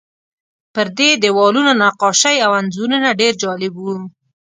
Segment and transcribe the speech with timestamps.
[0.73, 3.95] پر دې دیوالونو نقاشۍ او انځورونه ډېر جالب وو.